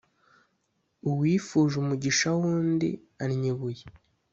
Uwifuje 1.09 1.75
umugisha 1.83 2.27
w’undi 2.39 2.89
annya 3.23 3.47
ibuye. 3.53 3.83